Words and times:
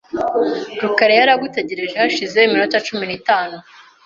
rukara 0.81 1.13
yari 1.19 1.31
agutegereje 1.35 1.95
hashize 2.01 2.37
iminota 2.41 2.77
cumi 2.87 3.05
n'itanu. 3.07 3.57